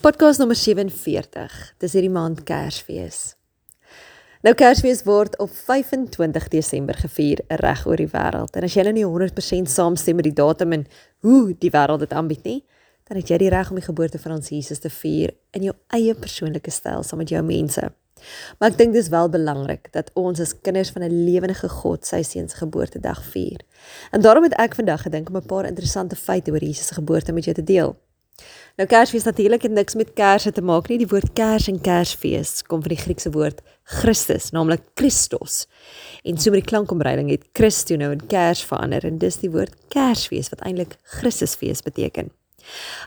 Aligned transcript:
Podcast 0.00 0.38
nommer 0.40 0.56
47. 0.56 1.74
Dis 1.76 1.92
hierdie 1.92 2.08
maand 2.08 2.38
Kersfees. 2.48 3.34
Nou 4.40 4.54
Kersfees 4.56 5.02
word 5.04 5.34
op 5.44 5.52
25 5.52 6.46
Desember 6.54 6.96
gevier 6.96 7.42
reg 7.60 7.82
oor 7.84 8.00
die 8.00 8.08
wêreld. 8.08 8.56
En 8.56 8.64
as 8.64 8.78
jy 8.78 8.86
nou 8.88 8.94
nie 8.96 9.04
100% 9.04 9.68
saamstem 9.68 10.16
met 10.16 10.30
die 10.30 10.32
datum 10.38 10.72
en 10.72 10.86
hoe 11.20 11.52
die 11.52 11.68
wêreld 11.74 12.00
dit 12.06 12.16
aanbied 12.16 12.48
nie, 12.48 12.56
dan 13.12 13.20
het 13.20 13.28
jy 13.28 13.42
die 13.44 13.52
reg 13.52 13.68
om 13.68 13.76
die 13.76 13.84
geboorte 13.84 14.24
van 14.24 14.38
ons 14.38 14.48
Jesus 14.48 14.80
te 14.80 14.88
vier 15.02 15.36
in 15.52 15.68
jou 15.68 15.76
eie 15.92 16.16
persoonlike 16.16 16.72
styl 16.72 17.04
saam 17.04 17.20
met 17.20 17.36
jou 17.36 17.44
mense. 17.44 17.92
Maar 18.56 18.72
ek 18.72 18.80
dink 18.80 18.96
dis 18.96 19.12
wel 19.12 19.28
belangrik 19.28 19.92
dat 19.92 20.08
ons 20.16 20.40
as 20.40 20.56
kinders 20.64 20.96
van 20.96 21.04
'n 21.04 21.24
lewende 21.28 21.60
God 21.60 22.06
sy 22.06 22.22
seun 22.22 22.48
se 22.48 22.56
geboortedag 22.56 23.20
vier. 23.36 23.60
En 24.12 24.22
daarom 24.24 24.48
het 24.48 24.56
ek 24.56 24.80
vandag 24.80 25.02
gedink 25.02 25.28
om 25.28 25.36
'n 25.36 25.46
paar 25.46 25.66
interessante 25.66 26.16
feite 26.16 26.50
oor 26.50 26.64
Jesus 26.64 26.86
se 26.86 26.94
geboorte 26.94 27.32
met 27.32 27.44
jou 27.44 27.54
te 27.54 27.64
deel. 27.64 27.96
Nou 28.80 28.88
Kersfees 28.88 29.26
natuurlik 29.26 29.62
het 29.62 29.74
niks 29.76 29.94
met 29.94 30.12
kersse 30.16 30.52
te 30.52 30.62
maak 30.62 30.88
nie. 30.88 30.98
Die 31.02 31.08
woord 31.10 31.34
Kers 31.36 31.68
en 31.68 31.80
Kersfees 31.84 32.62
kom 32.64 32.80
van 32.80 32.94
die 32.94 33.02
Griekse 33.02 33.32
woord 33.34 33.60
Christus, 34.00 34.50
naamlik 34.54 34.86
Christos. 34.94 35.66
En 36.24 36.38
so 36.38 36.50
met 36.50 36.62
die 36.62 36.70
klankomruiling 36.70 37.30
het 37.30 37.48
Christo 37.52 37.98
nou 38.00 38.12
in 38.14 38.26
Kers 38.30 38.64
verander 38.64 39.04
en 39.04 39.18
dis 39.18 39.40
die 39.42 39.50
woord 39.52 39.74
Kersfees 39.92 40.48
wat 40.54 40.64
eintlik 40.64 40.96
Christusfees 41.18 41.82
beteken. 41.84 42.30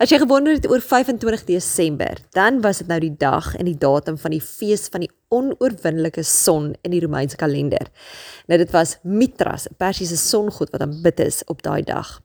As 0.00 0.10
jy 0.12 0.20
gewonder 0.22 0.56
het 0.56 0.66
oor 0.70 0.82
25 0.82 1.44
Desember, 1.48 2.18
dan 2.34 2.60
was 2.64 2.80
dit 2.82 2.90
nou 2.90 2.98
die 3.02 3.14
dag 3.18 3.52
en 3.56 3.68
die 3.68 3.78
datum 3.78 4.18
van 4.18 4.34
die 4.34 4.42
fees 4.42 4.88
van 4.92 5.04
die 5.04 5.10
onoorwinnelike 5.34 6.22
son 6.26 6.72
in 6.82 6.94
die 6.94 7.02
Romeinse 7.04 7.38
kalender. 7.40 7.90
Nou 8.50 8.58
dit 8.58 8.70
was 8.74 8.98
Mithras, 9.02 9.68
'n 9.68 9.76
Persiese 9.76 10.16
songod 10.16 10.70
wat 10.70 10.80
aanbid 10.80 11.20
is 11.20 11.42
op 11.46 11.62
daai 11.62 11.82
dag. 11.82 12.20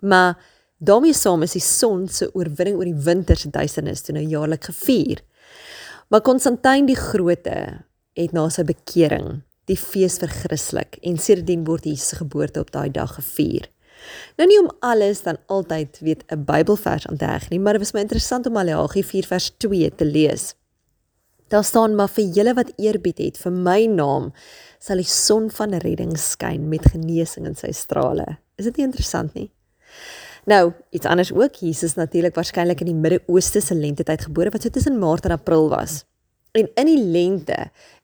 Maar 0.00 0.36
daarmee 0.78 1.14
saam 1.14 1.42
is 1.42 1.56
die 1.56 1.64
son 1.64 2.08
se 2.08 2.28
oorwinning 2.34 2.76
oor 2.76 2.88
die 2.88 3.04
winter 3.06 3.36
se 3.36 3.50
duisternis 3.50 4.02
toe 4.02 4.14
nou 4.16 4.24
jaarlik 4.24 4.68
gevier. 4.70 5.22
Maar 6.08 6.22
Konstantin 6.22 6.86
die 6.86 6.98
Grote 6.98 7.84
het 8.16 8.32
na 8.32 8.48
sy 8.52 8.64
bekering 8.64 9.40
die 9.66 9.78
fees 9.78 10.20
verchristelik 10.22 11.00
en 11.02 11.18
sedertdien 11.18 11.64
word 11.66 11.88
Jesus 11.88 12.20
geboorte 12.20 12.60
op 12.62 12.70
daai 12.74 12.90
dag 12.90 13.16
gevier. 13.18 13.66
Nou 14.38 14.46
nie 14.48 14.58
om 14.60 14.70
alles 14.84 15.24
dan 15.24 15.38
altyd 15.46 15.98
weet 16.00 16.22
'n 16.30 16.44
Bybelvers 16.44 17.06
aan 17.06 17.16
te 17.16 17.24
heg 17.24 17.48
nie, 17.50 17.58
maar 17.58 17.72
dit 17.72 17.82
was 17.82 17.92
my 17.92 18.00
interessant 18.00 18.46
om 18.46 18.52
Maleagi 18.52 19.02
4 19.02 19.26
vers 19.26 19.50
2 19.58 19.94
te 19.94 20.04
lees. 20.04 20.54
Daar 21.48 21.64
staan 21.64 21.94
maar 21.94 22.08
vir 22.08 22.24
julle 22.24 22.54
wat 22.54 22.72
eerbied 22.76 23.18
het 23.18 23.38
vir 23.38 23.52
my 23.52 23.86
naam 23.86 24.32
sal 24.78 24.96
die 24.96 25.06
son 25.06 25.50
van 25.50 25.74
redding 25.74 26.18
skyn 26.18 26.68
met 26.68 26.90
genesing 26.90 27.46
in 27.46 27.54
sy 27.54 27.72
strale. 27.72 28.38
Is 28.56 28.64
dit 28.64 28.76
nie 28.76 28.86
interessant 28.86 29.34
nie? 29.34 29.50
Nou, 30.46 30.72
iets 30.94 31.06
anders 31.06 31.32
ook, 31.34 31.54
Jesus 31.54 31.96
natuurlik 31.98 32.34
waarskynlik 32.38 32.80
in 32.80 32.86
die 32.92 32.94
Midde-Ooste 32.94 33.60
se 33.60 33.74
lentetyd 33.74 34.28
gebore 34.28 34.52
wat 34.54 34.62
so 34.62 34.70
tussen 34.70 34.98
Maart 34.98 35.24
en 35.26 35.34
April 35.34 35.68
was. 35.72 36.04
En 36.54 36.68
in 36.74 36.86
die 36.86 37.02
lente 37.02 37.56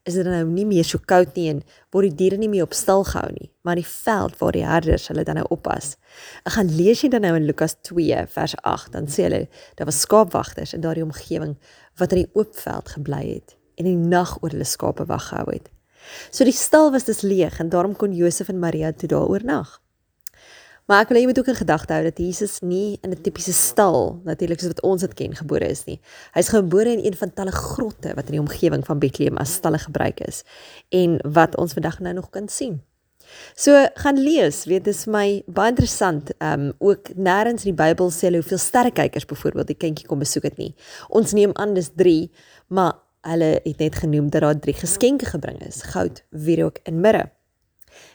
is 0.03 0.17
dit 0.19 0.27
nou 0.27 0.41
nie 0.51 0.65
meer 0.67 0.85
so 0.85 0.99
koud 0.99 1.37
nie 1.39 1.47
en 1.53 1.61
word 1.95 2.11
die 2.11 2.19
diere 2.19 2.41
nie 2.41 2.51
meer 2.51 2.67
op 2.67 2.75
stal 2.75 3.05
gehou 3.07 3.31
nie, 3.37 3.47
maar 3.63 3.79
die 3.79 3.87
veld 3.87 4.35
waar 4.41 4.57
die 4.59 4.65
herders 4.67 5.07
hulle 5.13 5.23
dan 5.29 5.39
nou 5.39 5.45
oppas. 5.55 5.95
Ek 6.43 6.57
gaan 6.57 6.73
lees 6.75 7.05
jy 7.05 7.13
dan 7.15 7.23
nou 7.23 7.37
in 7.39 7.47
Lukas 7.47 7.77
2 7.87 8.25
vers 8.35 8.57
8, 8.59 8.91
dan 8.97 9.07
sê 9.07 9.29
hulle 9.29 9.45
daar 9.79 9.89
was 9.89 10.03
skaapwagters 10.03 10.75
in 10.75 10.83
daardie 10.83 11.07
omgewing 11.07 11.55
wat 12.03 12.17
in 12.17 12.25
die 12.25 12.31
oop 12.35 12.59
veld 12.59 12.91
gebly 12.97 13.23
het 13.29 13.55
en 13.79 13.87
die 13.87 13.97
nag 13.97 14.35
oor 14.43 14.51
hulle 14.51 14.67
skape 14.67 15.07
wag 15.07 15.31
gehou 15.31 15.47
het. 15.53 15.71
So 16.35 16.43
die 16.43 16.59
stal 16.59 16.91
was 16.91 17.07
dus 17.07 17.23
leeg 17.23 17.63
en 17.63 17.71
daarom 17.71 17.95
kon 17.95 18.19
Josef 18.19 18.51
en 18.51 18.59
Maria 18.59 18.91
toe 18.91 19.15
daar 19.15 19.31
oornag. 19.31 19.79
Maar 20.93 21.07
ek 21.07 21.09
wil 21.09 21.17
hê 21.17 21.21
jy 21.23 21.29
moet 21.31 21.39
ook 21.41 21.47
in 21.49 21.57
gedagte 21.57 21.95
hou 21.97 22.03
dat 22.05 22.19
Jesus 22.21 22.59
nie 22.61 22.99
in 23.01 23.13
'n 23.17 23.23
tipiese 23.25 23.53
stal, 23.57 24.21
natuurlik 24.29 24.61
soos 24.61 24.75
wat 24.75 24.83
ons 24.83 25.01
dit 25.01 25.15
ken, 25.15 25.35
gebore 25.35 25.65
is 25.65 25.87
nie. 25.87 25.99
Hy's 26.35 26.49
gebore 26.53 26.93
in 26.93 27.01
een 27.05 27.17
van 27.17 27.33
talle 27.33 27.51
grotte 27.51 28.13
wat 28.15 28.29
in 28.29 28.37
die 28.37 28.41
omgewing 28.41 28.85
van 28.85 28.99
Bethlehem 28.99 29.39
as 29.39 29.55
stalle 29.55 29.79
gebruik 29.79 30.21
is 30.21 30.45
en 30.91 31.17
wat 31.25 31.57
ons 31.57 31.73
vandag 31.73 31.99
nou 32.01 32.15
nog 32.15 32.31
kan 32.31 32.49
sien. 32.49 32.83
So 33.55 33.87
gaan 33.95 34.19
lees, 34.19 34.65
weet 34.65 34.85
dis 34.85 35.05
vir 35.05 35.13
my 35.13 35.43
baie 35.47 35.71
interessant. 35.71 36.31
Ehm 36.39 36.61
um, 36.61 36.73
ook 36.79 37.09
nêrens 37.17 37.65
in 37.65 37.73
die 37.73 37.85
Bybel 37.85 38.11
sê 38.11 38.29
hulle 38.29 38.43
hoeveel 38.43 38.59
sterrekykers 38.59 39.25
byvoorbeeld 39.25 39.67
die 39.67 39.81
kindjie 39.81 40.07
kom 40.07 40.19
besoek 40.19 40.43
het 40.43 40.59
nie. 40.59 40.75
Ons 41.09 41.33
neem 41.33 41.51
aan 41.55 41.75
dis 41.75 41.91
3, 41.97 42.31
maar 42.69 42.99
hulle 43.21 43.61
het 43.65 43.79
net 43.79 43.95
genoem 43.95 44.29
dat 44.31 44.43
daar 44.43 44.61
3 44.61 44.75
geskenke 44.75 45.25
gebring 45.25 45.63
is: 45.67 45.83
goud, 45.83 46.23
wierook 46.29 46.79
en 46.85 47.01
mirre. 47.01 47.31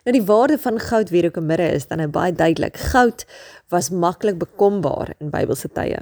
Nou 0.03 0.17
die 0.17 0.25
waarde 0.25 0.57
van 0.57 0.79
goud 0.79 1.09
weer 1.09 1.25
ook 1.25 1.37
in 1.37 1.45
midde 1.45 1.71
is 1.71 1.87
dan 1.87 1.97
nou 1.97 2.09
baie 2.09 2.33
duidelik. 2.33 2.77
Goud 2.77 3.25
was 3.67 3.89
maklik 3.89 4.37
bekombaar 4.37 5.13
in 5.17 5.29
Bybelse 5.29 5.69
tye. 5.71 5.99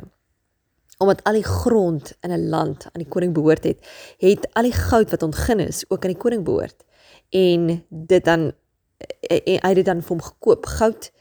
Omdat 0.97 1.23
al 1.23 1.33
die 1.33 1.43
grond 1.43 2.13
in 2.21 2.31
'n 2.31 2.49
land 2.49 2.85
aan 2.85 3.01
die 3.03 3.09
koning 3.09 3.33
behoort 3.33 3.63
het, 3.63 3.87
het 4.17 4.47
al 4.53 4.63
die 4.63 4.71
goud 4.71 5.09
wat 5.09 5.23
ontgin 5.23 5.59
is 5.59 5.85
ook 5.87 6.03
aan 6.03 6.13
die 6.13 6.21
koning 6.21 6.43
behoort. 6.43 6.85
En 7.29 7.85
dit 7.89 8.25
dan 8.25 8.53
eh, 8.97 9.37
eh, 9.43 9.61
hy 9.61 9.67
het 9.67 9.75
dit 9.75 9.85
dan 9.85 10.01
vir 10.01 10.09
hom 10.09 10.21
gekoop. 10.21 10.65
Goud 10.65 11.11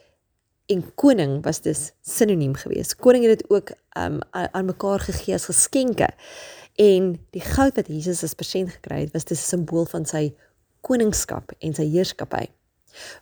en 0.66 0.94
koning 0.94 1.42
was 1.44 1.60
dus 1.60 1.92
sinoniem 2.02 2.54
geweest. 2.54 2.96
Koning 2.96 3.24
het 3.24 3.38
dit 3.38 3.50
ook 3.50 3.70
um, 3.98 4.18
aan 4.30 4.64
mekaar 4.64 5.00
gegee 5.00 5.34
as 5.34 5.44
geskenke. 5.44 6.08
En 6.74 7.26
die 7.30 7.40
goud 7.40 7.76
wat 7.76 7.86
Jesus 7.86 8.22
as 8.22 8.34
persent 8.34 8.70
gekry 8.70 9.04
het, 9.04 9.12
was 9.12 9.24
dis 9.24 9.40
'n 9.40 9.48
simbool 9.48 9.84
van 9.84 10.06
sy 10.06 10.34
koningskap 10.84 11.54
en 11.58 11.74
sy 11.74 11.86
heerskappy. 11.94 12.44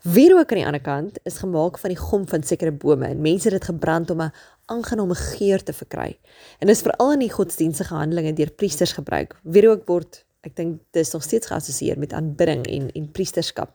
Wierook 0.05 0.53
aan 0.53 0.61
die 0.61 0.67
ander 0.69 0.85
kant 0.85 1.19
is 1.29 1.41
gemaak 1.41 1.79
van 1.81 1.95
die 1.95 2.01
gom 2.01 2.27
van 2.29 2.43
sekere 2.45 2.73
bome 2.73 3.09
en 3.09 3.23
mense 3.25 3.49
het 3.49 3.57
dit 3.61 3.71
gebrand 3.71 4.11
om 4.11 4.23
'n 4.23 4.33
aangename 4.67 5.15
geur 5.15 5.63
te 5.63 5.73
verkry. 5.73 6.19
En 6.61 6.67
dit 6.67 6.77
is 6.77 6.83
veral 6.83 7.13
in 7.13 7.19
die 7.19 7.33
godsdienstige 7.33 7.95
handelinge 7.95 8.33
deur 8.33 8.51
priesters 8.51 8.93
gebruik. 8.93 9.37
Wierook 9.43 9.87
word, 9.87 10.25
ek 10.43 10.57
dink 10.57 10.81
dit 10.91 11.03
is 11.03 11.13
nog 11.13 11.23
steeds 11.23 11.47
geassosieer 11.47 11.99
met 11.99 12.13
aanbidding 12.13 12.67
en 12.67 12.91
en 12.91 13.11
priesterskap. 13.11 13.75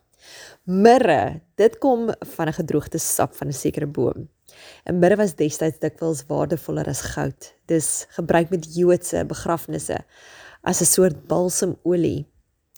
Mirre, 0.64 1.42
dit 1.56 1.78
kom 1.78 2.09
van 2.36 2.47
'n 2.47 2.53
gedroogde 2.53 2.97
sap 2.97 3.36
van 3.36 3.47
'n 3.47 3.53
sekere 3.53 3.88
boom. 3.88 4.30
En 4.84 5.00
mirre 5.00 5.16
was 5.16 5.36
destyds 5.36 5.80
dikwels 5.80 6.24
waardevoller 6.28 6.88
as 6.88 7.02
goud. 7.02 7.53
Dis 7.66 8.06
gebruik 8.09 8.50
met 8.50 8.76
Joodse 8.76 9.26
begrafnisse 9.26 9.97
as 10.62 10.81
'n 10.81 10.86
soort 10.86 11.28
balsemolie 11.28 12.26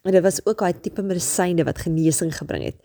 En 0.02 0.12
dit 0.12 0.22
was 0.22 0.40
ook 0.46 0.58
daai 0.58 0.80
tipe 0.80 1.02
medisyne 1.02 1.64
wat 1.64 1.78
genesing 1.84 2.32
gebring 2.36 2.64
het. 2.64 2.78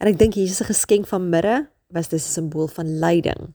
En 0.00 0.08
ek 0.08 0.18
dink 0.20 0.36
Jesus 0.36 0.60
se 0.62 0.68
geskenk 0.68 1.08
van 1.08 1.28
mirre 1.28 1.66
was 1.92 2.08
dis 2.08 2.26
'n 2.26 2.32
simbool 2.32 2.68
van 2.68 2.98
lyding. 2.98 3.52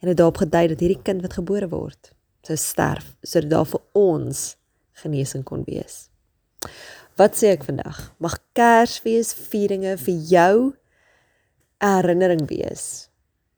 En 0.00 0.08
dit 0.08 0.16
daarop 0.16 0.36
gedui 0.36 0.68
dat 0.68 0.80
hierdie 0.80 1.02
kind 1.02 1.20
wat 1.22 1.32
gebore 1.32 1.68
word, 1.68 2.12
sou 2.42 2.56
sterf 2.56 3.16
sodat 3.22 3.50
daar 3.50 3.66
vir 3.66 3.80
ons 3.92 4.56
genesing 4.92 5.44
kon 5.44 5.62
wees. 5.64 6.08
Wat 7.16 7.34
sê 7.36 7.54
ek 7.54 7.64
vandag? 7.64 8.14
Mag 8.18 8.38
Kersfees 8.52 9.34
vieringe 9.34 9.96
vir 9.98 10.14
jou 10.14 10.74
herinnering 11.78 12.48
wees 12.48 13.08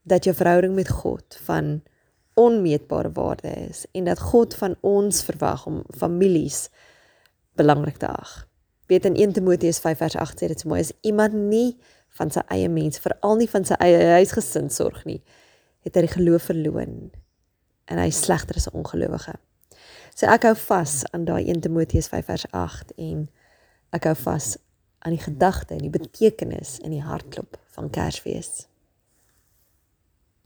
dat 0.03 0.25
jou 0.25 0.35
verhouding 0.35 0.75
met 0.75 0.89
God 0.89 1.39
van 1.45 1.83
onmeetbare 2.35 3.13
waarde 3.13 3.49
is 3.69 3.87
en 3.93 4.05
dat 4.05 4.19
God 4.19 4.55
van 4.55 4.77
ons 4.81 5.23
verwag 5.25 5.67
om 5.67 5.85
families 5.97 6.69
belangrik 7.57 7.97
te 7.97 8.07
ag 8.07 8.47
weet 8.87 9.05
in 9.05 9.17
1 9.17 9.33
Timoteus 9.33 9.79
5 9.83 9.99
vers 9.99 10.17
8 10.17 10.43
sê 10.43 10.49
dit 10.49 10.61
so 10.61 10.69
mooi 10.69 10.81
is 10.81 10.93
iemand 11.03 11.35
nie 11.35 11.77
van 12.19 12.31
sy 12.31 12.43
eie 12.55 12.69
mens 12.73 13.01
veral 13.03 13.37
nie 13.37 13.49
van 13.51 13.65
sy 13.65 13.77
eie 13.83 14.15
huisgesin 14.19 14.71
sorg 14.71 15.05
nie 15.05 15.21
het 15.87 15.95
hy 15.95 16.07
die 16.07 16.15
geloof 16.17 16.49
verloon 16.51 17.11
en 17.87 17.99
hy 18.03 18.11
slegter 18.11 18.57
as 18.59 18.67
'n 18.67 18.79
ongelowige. 18.83 19.35
So 20.15 20.27
ek 20.27 20.43
hou 20.43 20.55
vas 20.55 21.05
aan 21.13 21.25
daai 21.25 21.45
1 21.47 21.61
Timoteus 21.61 22.09
5 22.09 22.25
vers 22.25 22.47
8 22.51 22.93
en 22.97 23.29
ek 23.93 24.05
hou 24.05 24.15
vas 24.15 24.57
aan 24.99 25.15
die 25.15 25.23
gedagte 25.23 25.75
en 25.75 25.85
die 25.85 25.99
betekenis 25.99 26.79
in 26.79 26.91
die 26.91 27.03
hartklop 27.03 27.59
van 27.77 27.91
Kersfees. 27.91 28.67